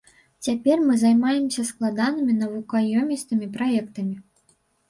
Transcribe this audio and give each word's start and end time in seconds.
Цяпер 0.45 0.79
мы 0.85 0.95
займаемся 1.01 1.65
складанымі 1.71 2.33
навукаёмістымі 2.41 3.53
праектамі. 3.59 4.15